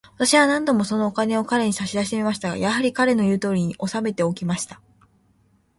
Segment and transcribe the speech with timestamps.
[0.15, 4.81] 私は何度も、そのお金を彼に差し出してみましたが、やはり、彼の言うとおりに、おさめておきました。